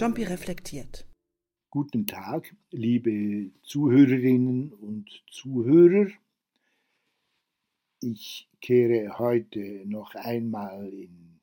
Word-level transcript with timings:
Jumpy 0.00 0.24
reflektiert. 0.24 1.06
Guten 1.68 2.06
Tag, 2.06 2.56
liebe 2.70 3.50
Zuhörerinnen 3.62 4.72
und 4.72 5.10
Zuhörer. 5.30 6.10
Ich 8.00 8.48
kehre 8.62 9.18
heute 9.18 9.82
noch 9.84 10.14
einmal 10.14 10.90
in 10.90 11.42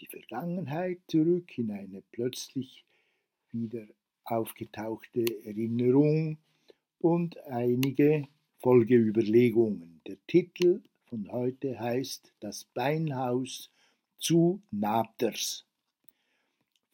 die 0.00 0.06
Vergangenheit 0.06 1.00
zurück, 1.08 1.58
in 1.58 1.72
eine 1.72 2.02
plötzlich 2.10 2.86
wieder 3.52 3.86
aufgetauchte 4.24 5.26
Erinnerung 5.44 6.38
und 7.00 7.36
einige 7.48 8.28
Folgeüberlegungen. 8.60 10.00
Der 10.06 10.16
Titel 10.26 10.82
von 11.04 11.30
heute 11.30 11.78
heißt 11.78 12.32
Das 12.40 12.64
Beinhaus 12.64 13.70
zu 14.16 14.62
Naters. 14.70 15.65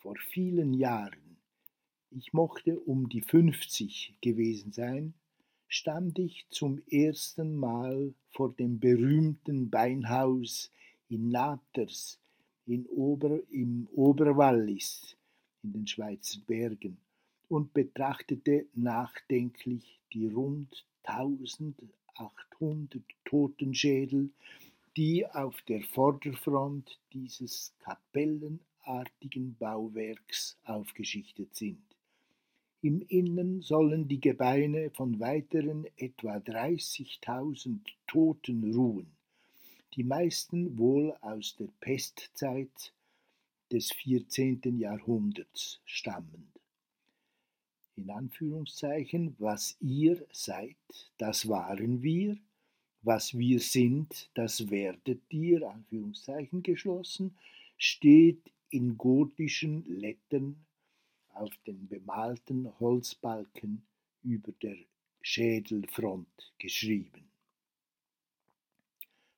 Vor 0.03 0.17
vielen 0.17 0.75
Jahren, 0.75 1.37
ich 2.11 2.33
mochte 2.33 2.81
um 2.81 3.09
die 3.09 3.21
50 3.21 4.17
gewesen 4.21 4.73
sein, 4.73 5.15
stand 5.69 6.19
ich 6.19 6.45
zum 6.51 6.83
ersten 6.91 7.55
Mal 7.55 8.13
vor 8.31 8.53
dem 8.53 8.81
berühmten 8.81 9.71
Beinhaus 9.71 10.73
in 11.09 11.29
Naters 11.29 12.19
in 12.67 12.85
Ober, 12.87 13.39
im 13.53 13.87
Oberwallis 13.95 15.17
in 15.63 15.73
den 15.73 15.87
Schweizer 15.87 16.41
Bergen 16.49 16.97
und 17.49 17.73
betrachtete 17.73 18.67
nachdenklich 18.75 20.01
die 20.13 20.27
rund 20.27 20.85
1800 21.05 23.05
Totenschädel, 23.25 24.31
die 24.97 25.25
auf 25.29 25.63
der 25.63 25.85
Vorderfront 25.85 26.99
dieses 27.13 27.73
kapellenartigen 28.83 29.57
Bauwerks 29.57 30.57
aufgeschichtet 30.65 31.55
sind. 31.55 31.83
Im 32.83 33.01
Innern 33.09 33.61
sollen 33.63 34.09
die 34.09 34.21
Gebeine 34.21 34.91
von 34.91 35.21
weiteren 35.21 35.87
etwa 35.97 36.37
30.000 36.37 37.79
Toten 38.07 38.75
ruhen, 38.75 39.07
die 39.95 40.05
meisten 40.05 40.79
wohl 40.79 41.17
aus 41.21 41.55
der 41.57 41.69
Pestzeit 41.81 42.93
des 43.71 43.93
14. 43.93 44.79
Jahrhunderts 44.79 45.81
stammend 45.85 46.49
in 47.95 48.11
Anführungszeichen, 48.11 49.37
was 49.39 49.77
ihr 49.79 50.27
seid, 50.33 50.77
das 51.19 51.47
waren 51.47 52.03
wir, 52.03 52.39
was 53.03 53.37
wir 53.37 53.61
sind, 53.61 54.31
das 54.35 54.71
werdet 54.71 55.21
ihr, 55.29 55.69
Anführungszeichen 55.69 56.63
geschlossen, 56.63 57.37
steht 57.77 58.51
in 58.73 58.97
gotischen 58.97 59.85
Lettern 59.85 60.65
auf 61.35 61.51
den 61.67 61.89
bemalten 61.89 62.69
Holzbalken 62.81 63.87
über 64.23 64.53
der 64.53 64.77
Schädelfront 65.21 66.55
geschrieben. 66.59 67.31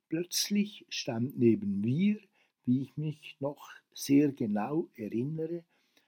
Plötzlich 0.09 0.87
stand 0.89 1.37
neben 1.37 1.81
mir, 1.81 2.21
wie 2.65 2.83
ich 2.83 2.97
mich 2.97 3.37
noch 3.41 3.71
sehr 3.93 4.31
genau 4.31 4.89
erinnere, 4.95 5.65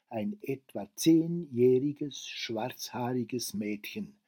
ein 0.08 0.38
etwa 0.42 0.88
zehnjähriges 0.94 2.24
schwarzhaariges 2.28 3.54
Mädchen, 3.54 4.20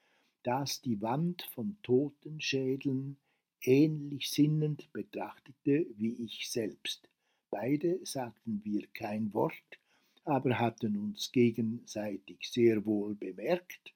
das 0.42 0.80
die 0.80 1.00
Wand 1.00 1.42
von 1.54 1.76
Totenschädeln 1.82 3.16
ähnlich 3.62 4.30
sinnend 4.30 4.92
betrachtete 4.92 5.86
wie 5.96 6.14
ich 6.24 6.50
selbst. 6.50 7.08
Beide 7.50 8.04
sagten 8.04 8.62
wir 8.64 8.86
kein 8.88 9.32
Wort, 9.32 9.78
aber 10.24 10.58
hatten 10.58 10.96
uns 10.98 11.32
gegenseitig 11.32 12.50
sehr 12.50 12.84
wohl 12.84 13.14
bemerkt 13.14 13.94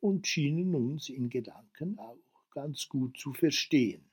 und 0.00 0.26
schienen 0.26 0.74
uns 0.74 1.08
in 1.08 1.30
Gedanken 1.30 1.98
auch 1.98 2.18
ganz 2.50 2.88
gut 2.88 3.16
zu 3.18 3.32
verstehen. 3.32 4.04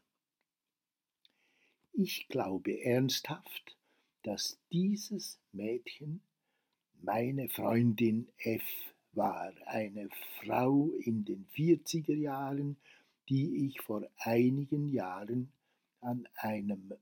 Ich 1.93 2.27
glaube 2.27 2.83
ernsthaft, 2.83 3.77
dass 4.23 4.59
dieses 4.71 5.39
Mädchen 5.51 6.21
meine 7.01 7.49
Freundin 7.49 8.27
F 8.37 8.63
war 9.13 9.53
eine 9.65 10.09
Frau 10.41 10.91
in 10.99 11.23
den 11.25 11.45
40er 11.55 12.15
Jahren, 12.15 12.77
die 13.29 13.67
ich 13.67 13.81
vor 13.81 14.07
einigen 14.17 14.89
Jahren 14.89 15.51
an 16.01 16.27
einem 16.35 16.93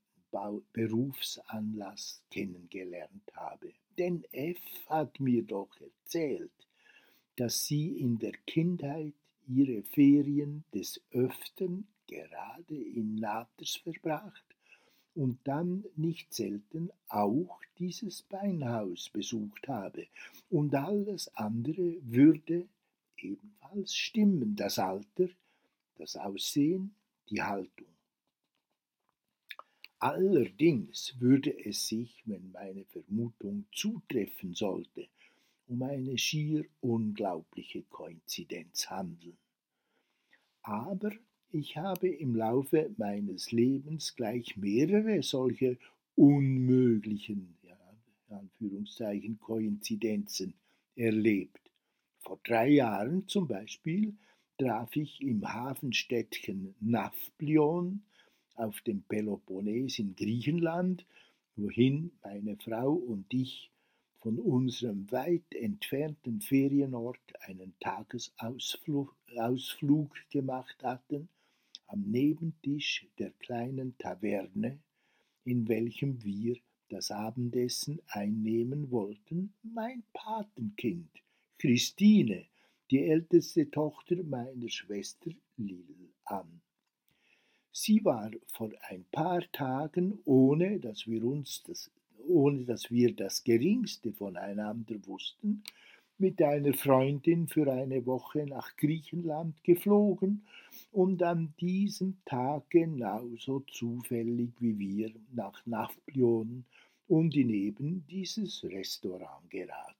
Berufsanlass 0.73 2.21
kennengelernt 2.31 3.31
habe. 3.35 3.73
Denn 3.97 4.23
F 4.31 4.59
hat 4.87 5.19
mir 5.19 5.43
doch 5.43 5.69
erzählt, 5.79 6.51
dass 7.35 7.65
sie 7.65 7.99
in 7.99 8.17
der 8.17 8.33
Kindheit 8.45 9.13
ihre 9.47 9.83
Ferien 9.83 10.63
des 10.73 11.01
Öfteren 11.11 11.87
gerade 12.07 12.75
in 12.75 13.15
Naters 13.15 13.75
verbracht 13.77 14.43
und 15.15 15.39
dann 15.43 15.85
nicht 15.95 16.33
selten 16.33 16.89
auch 17.07 17.59
dieses 17.77 18.23
Beinhaus 18.23 19.09
besucht 19.09 19.67
habe, 19.67 20.07
und 20.49 20.73
alles 20.73 21.27
andere 21.35 21.97
würde 22.01 22.67
ebenfalls 23.17 23.95
stimmen, 23.95 24.55
das 24.55 24.79
Alter, 24.79 25.29
das 25.95 26.15
Aussehen, 26.15 26.95
die 27.29 27.41
Haltung. 27.41 27.92
Allerdings 30.03 31.15
würde 31.21 31.57
es 31.63 31.87
sich, 31.87 32.23
wenn 32.25 32.51
meine 32.51 32.83
Vermutung 32.83 33.63
zutreffen 33.71 34.53
sollte, 34.53 35.07
um 35.67 35.81
eine 35.81 36.17
schier 36.17 36.65
unglaubliche 36.81 37.83
Koinzidenz 37.83 38.89
handeln. 38.89 39.37
Aber 40.61 41.13
ich 41.51 41.77
habe 41.77 42.09
im 42.09 42.35
Laufe 42.35 42.93
meines 42.97 43.53
Lebens 43.53 44.13
gleich 44.17 44.57
mehrere 44.57 45.23
solche 45.23 45.77
unmöglichen 46.15 47.55
ja, 47.61 47.79
Anführungszeichen 48.27 49.39
Koinzidenzen 49.39 50.53
erlebt. 50.97 51.71
Vor 52.19 52.41
drei 52.43 52.67
Jahren 52.67 53.25
zum 53.29 53.47
Beispiel 53.47 54.17
traf 54.57 54.97
ich 54.97 55.21
im 55.21 55.47
Hafenstädtchen 55.47 56.75
Nafplion 56.81 58.03
auf 58.55 58.81
dem 58.81 59.03
Peloponnes 59.03 59.99
in 59.99 60.15
Griechenland, 60.15 61.05
wohin 61.55 62.11
meine 62.23 62.57
Frau 62.57 62.93
und 62.93 63.33
ich 63.33 63.71
von 64.19 64.39
unserem 64.39 65.11
weit 65.11 65.53
entfernten 65.53 66.41
Ferienort 66.41 67.19
einen 67.41 67.73
Tagesausflug 67.79 69.15
Ausflug 69.35 70.15
gemacht 70.29 70.83
hatten 70.83 71.27
am 71.87 72.01
Nebentisch 72.09 73.07
der 73.19 73.31
kleinen 73.39 73.97
Taverne, 73.97 74.79
in 75.43 75.67
welchem 75.67 76.23
wir 76.23 76.57
das 76.89 77.11
Abendessen 77.11 78.01
einnehmen 78.07 78.89
wollten, 78.91 79.53
mein 79.63 80.03
Patenkind, 80.13 81.09
Christine, 81.59 82.45
die 82.91 83.03
älteste 83.03 83.69
Tochter 83.69 84.23
meiner 84.23 84.69
Schwester 84.69 85.31
Lil 85.57 86.13
an. 86.25 86.61
Sie 87.75 88.05
war 88.05 88.29
vor 88.51 88.69
ein 88.87 89.03
paar 89.11 89.41
Tagen, 89.51 90.19
ohne 90.25 90.79
dass 90.79 91.07
wir 91.07 91.23
uns 91.23 91.63
das, 91.63 91.89
ohne 92.27 92.65
dass 92.65 92.91
wir 92.91 93.15
das 93.15 93.43
geringste 93.43 94.13
voneinander 94.13 94.95
wussten, 95.07 95.63
mit 96.19 96.39
einer 96.43 96.75
Freundin 96.75 97.47
für 97.47 97.73
eine 97.73 98.05
Woche 98.05 98.45
nach 98.45 98.77
Griechenland 98.77 99.63
geflogen 99.63 100.45
und 100.91 101.23
an 101.23 101.55
diesem 101.59 102.23
Tag 102.25 102.69
genauso 102.69 103.61
zufällig 103.61 104.51
wie 104.59 104.77
wir 104.77 105.11
nach 105.31 105.65
Nafplion 105.65 106.65
und 107.07 107.35
in 107.35 107.49
eben 107.49 108.05
dieses 108.05 108.63
Restaurant 108.65 109.49
geraten. 109.49 109.95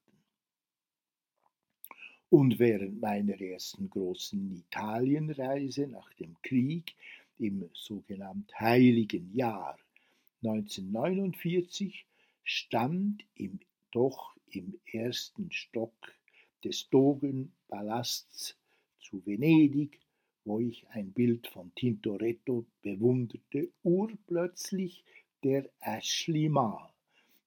Und 2.29 2.59
während 2.59 3.01
meiner 3.01 3.39
ersten 3.41 3.89
großen 3.89 4.51
Italienreise 4.51 5.87
nach 5.87 6.13
dem 6.13 6.35
Krieg 6.43 6.95
im 7.39 7.69
sogenannten 7.73 8.53
Heiligen 8.59 9.33
Jahr 9.35 9.77
1949 10.43 12.05
stand 12.43 13.23
im, 13.35 13.59
doch 13.91 14.35
im 14.49 14.79
ersten 14.91 15.51
Stock 15.51 16.13
des 16.63 16.89
Dogenpalasts 16.89 18.57
zu 18.99 19.25
Venedig 19.25 19.99
wo 20.45 20.59
ich 20.59 20.85
ein 20.89 21.11
Bild 21.11 21.47
von 21.47 21.73
Tintoretto 21.75 22.65
bewunderte, 22.81 23.69
urplötzlich 23.83 25.03
der 25.43 25.69
Ashley 25.79 26.49
Ma, 26.49 26.93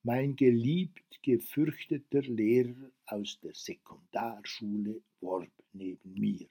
mein 0.03 0.37
geliebt 0.37 1.23
gefürchteter 1.23 2.23
Lehrer 2.23 2.91
aus 3.07 3.39
der 3.41 3.55
Sekundarschule, 3.55 5.03
Worb 5.21 5.51
neben 5.73 6.15
mir. 6.15 6.47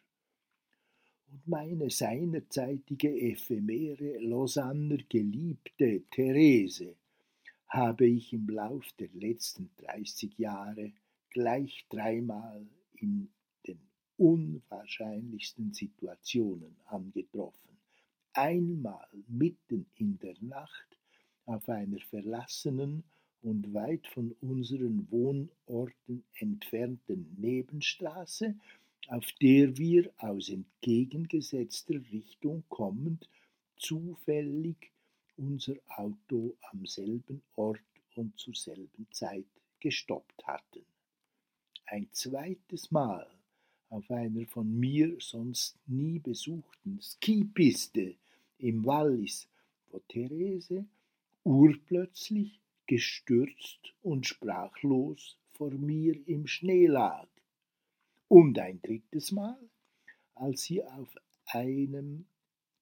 Und 1.35 1.49
meine 1.49 1.89
seinerzeitige 1.89 3.09
ephemere 3.09 4.19
Lausanner 4.19 4.99
Geliebte 5.09 6.03
Therese 6.09 6.95
habe 7.67 8.07
ich 8.07 8.31
im 8.31 8.47
Lauf 8.47 8.85
der 8.97 9.09
letzten 9.13 9.69
30 9.75 10.37
Jahre 10.37 10.93
gleich 11.31 11.85
dreimal 11.89 12.65
in 12.93 13.27
den 13.67 13.79
unwahrscheinlichsten 14.15 15.73
Situationen 15.73 16.77
angetroffen. 16.85 17.79
Einmal 18.31 19.09
mitten 19.27 19.87
in 19.97 20.17
der 20.19 20.35
Nacht 20.39 20.97
auf 21.47 21.67
einer 21.67 21.99
verlassenen 21.99 23.03
und 23.41 23.73
weit 23.73 24.07
von 24.07 24.33
unseren 24.39 25.11
Wohnorten 25.11 26.23
entfernten 26.39 27.35
Nebenstraße, 27.37 28.55
auf 29.07 29.25
der 29.41 29.77
wir 29.77 30.11
aus 30.17 30.49
entgegengesetzter 30.49 31.95
Richtung 32.11 32.63
kommend 32.69 33.29
zufällig 33.77 34.91
unser 35.37 35.75
Auto 35.87 36.55
am 36.71 36.85
selben 36.85 37.41
Ort 37.55 37.81
und 38.15 38.37
zur 38.39 38.55
selben 38.55 39.07
Zeit 39.11 39.45
gestoppt 39.79 40.45
hatten. 40.47 40.85
Ein 41.85 42.07
zweites 42.11 42.89
Mal 42.91 43.27
auf 43.89 44.09
einer 44.09 44.47
von 44.47 44.79
mir 44.79 45.15
sonst 45.19 45.77
nie 45.87 46.19
besuchten 46.19 46.99
Skipiste 47.01 48.15
im 48.57 48.85
Wallis, 48.85 49.47
wo 49.91 49.99
Therese 49.99 50.85
urplötzlich 51.43 52.59
gestürzt 52.87 53.93
und 54.01 54.25
sprachlos 54.25 55.37
vor 55.53 55.71
mir 55.71 56.15
im 56.27 56.47
Schnee 56.47 56.87
lag. 56.87 57.27
Und 58.35 58.59
ein 58.59 58.81
drittes 58.81 59.31
Mal, 59.31 59.57
als 60.33 60.63
sie 60.63 60.83
auf 60.83 61.15
einem 61.45 62.25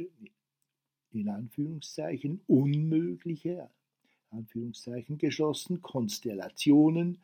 in 1.11 1.29
Anführungszeichen 1.29 2.41
unmögliche, 2.47 3.69
Anführungszeichen 4.31 5.17
geschlossen, 5.17 5.81
Konstellationen, 5.81 7.19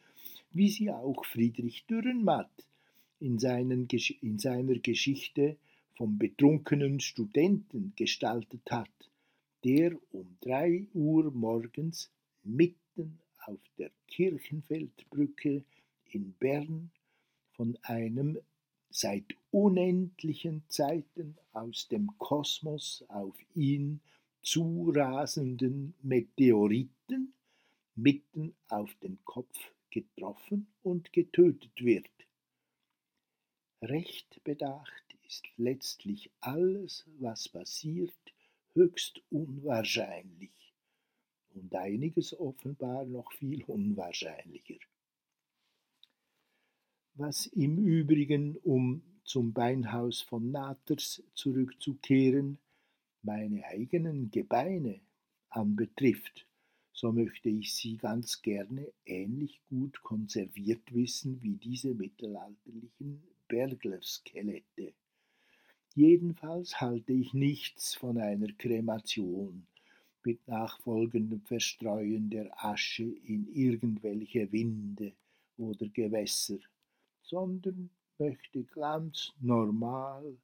wie 0.51 0.69
sie 0.69 0.91
auch 0.91 1.25
Friedrich 1.25 1.85
Dürrenmatt 1.85 2.67
in, 3.19 3.39
seinen, 3.39 3.87
in 4.21 4.39
seiner 4.39 4.75
Geschichte 4.79 5.57
vom 5.95 6.17
betrunkenen 6.17 6.99
Studenten 6.99 7.93
gestaltet 7.95 8.71
hat, 8.71 8.89
der 9.63 9.97
um 10.11 10.37
drei 10.39 10.87
Uhr 10.93 11.31
morgens 11.31 12.09
mitten 12.43 13.19
auf 13.45 13.59
der 13.77 13.91
Kirchenfeldbrücke 14.07 15.63
in 16.05 16.33
Bern 16.39 16.91
von 17.51 17.77
einem 17.83 18.39
seit 18.89 19.35
unendlichen 19.51 20.63
Zeiten 20.67 21.37
aus 21.53 21.87
dem 21.87 22.17
Kosmos 22.17 23.05
auf 23.07 23.35
ihn 23.55 24.01
zurasenden 24.41 25.93
Meteoriten 26.01 27.33
mitten 27.95 28.55
auf 28.69 28.93
den 28.95 29.19
Kopf 29.25 29.57
getroffen 29.89 30.67
und 30.81 31.11
getötet 31.13 31.83
wird. 31.83 32.09
Recht 33.81 34.43
bedacht 34.43 35.17
ist 35.27 35.45
letztlich 35.57 36.31
alles, 36.41 37.05
was 37.19 37.47
passiert, 37.49 38.33
höchst 38.73 39.21
unwahrscheinlich 39.29 40.73
und 41.53 41.73
einiges 41.75 42.37
offenbar 42.39 43.05
noch 43.05 43.31
viel 43.33 43.63
unwahrscheinlicher 43.65 44.79
was 47.19 47.47
im 47.47 47.85
Übrigen, 47.85 48.55
um 48.63 49.01
zum 49.25 49.51
Beinhaus 49.51 50.21
von 50.21 50.51
Naters 50.51 51.21
zurückzukehren, 51.35 52.57
meine 53.21 53.65
eigenen 53.65 54.31
Gebeine 54.31 55.01
anbetrifft, 55.49 56.47
so 56.93 57.11
möchte 57.11 57.49
ich 57.49 57.73
sie 57.73 57.97
ganz 57.97 58.41
gerne 58.41 58.87
ähnlich 59.05 59.59
gut 59.69 60.01
konserviert 60.01 60.93
wissen 60.93 61.41
wie 61.43 61.55
diese 61.55 61.93
mittelalterlichen 61.93 63.21
Berglerskelette. 63.49 64.93
Jedenfalls 65.95 66.79
halte 66.79 67.11
ich 67.11 67.33
nichts 67.33 67.95
von 67.95 68.17
einer 68.17 68.51
Kremation 68.53 69.67
mit 70.23 70.47
nachfolgendem 70.47 71.41
Verstreuen 71.41 72.29
der 72.29 72.63
Asche 72.63 73.03
in 73.03 73.47
irgendwelche 73.53 74.51
Winde 74.51 75.11
oder 75.57 75.87
Gewässer, 75.87 76.59
sondern 77.29 77.89
möchte 78.17 78.63
ganz 78.63 79.31
normal 79.39 80.35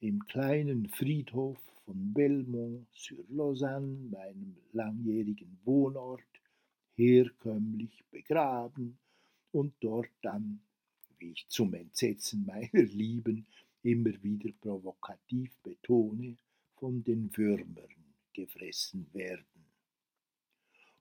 im 0.00 0.24
kleinen 0.26 0.88
Friedhof 0.88 1.58
von 1.84 2.14
Belmont 2.14 2.86
sur 2.92 3.24
Lausanne, 3.28 4.08
meinem 4.10 4.56
langjährigen 4.72 5.58
Wohnort, 5.64 6.22
herkömmlich 6.96 8.04
begraben 8.10 8.98
und 9.52 9.74
dort 9.80 10.10
dann, 10.22 10.60
wie 11.18 11.32
ich 11.32 11.46
zum 11.48 11.74
Entsetzen 11.74 12.46
meiner 12.46 12.82
Lieben 12.84 13.46
immer 13.82 14.22
wieder 14.22 14.50
provokativ 14.60 15.50
betone, 15.62 16.36
von 16.76 17.04
den 17.04 17.34
Würmern 17.36 17.94
gefressen 18.32 19.06
werden. 19.12 19.44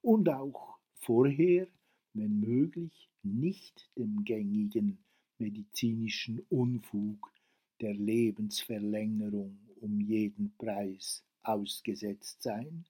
Und 0.02 0.30
auch 0.30 0.78
vorher, 0.96 1.68
wenn 2.14 2.40
möglich, 2.40 3.10
nicht 3.24 3.90
dem 3.98 4.24
gängigen 4.24 4.98
medizinischen 5.40 6.40
Unfug 6.50 7.34
der 7.82 7.94
Lebensverlängerung 7.94 9.58
um 9.82 10.00
jeden 10.00 10.56
Preis 10.58 11.24
ausgesetzt 11.42 12.42
sein, 12.42 12.86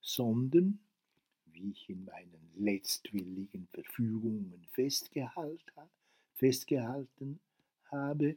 sondern, 0.00 0.78
wie 1.46 1.70
ich 1.70 1.90
in 1.90 2.04
meinen 2.04 2.52
letztwilligen 2.56 3.66
Verfügungen 3.68 4.66
festgehalten 6.34 7.40
habe, 7.84 8.36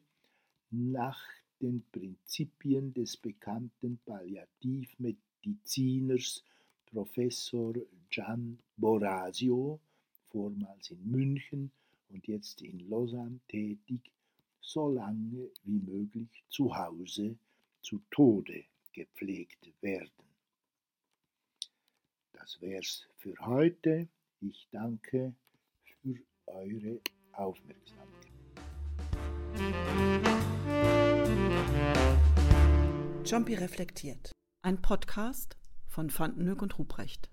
nach 0.72 1.22
den 1.62 1.84
Prinzipien 1.92 2.94
des 2.94 3.18
bekannten 3.18 4.00
Palliativmediziners 4.06 6.44
Professor 6.88 7.76
Gian 8.10 8.58
Borasio, 8.76 9.80
vormals 10.32 10.90
in 10.92 11.10
München 11.10 11.72
und 12.14 12.28
jetzt 12.28 12.62
in 12.62 12.80
Lausanne 12.90 13.40
tätig, 13.48 14.12
so 14.62 14.90
lange 14.90 15.50
wie 15.64 15.80
möglich 15.80 16.30
zu 16.50 16.74
Hause 16.76 17.36
zu 17.82 18.02
Tode 18.12 18.64
gepflegt 18.94 19.74
werden. 19.82 20.12
Das 22.34 22.62
wär's 22.62 23.08
für 23.18 23.36
heute. 23.46 24.08
Ich 24.42 24.68
danke 24.72 25.34
für 26.02 26.16
eure 26.46 27.02
Aufmerksamkeit. 27.34 28.32
Jumpy 33.26 33.56
reflektiert. 33.56 34.32
Ein 34.62 34.82
Podcast 34.82 35.58
von 35.88 36.10
Fandenhoek 36.10 36.62
und 36.62 36.78
Ruprecht. 36.78 37.33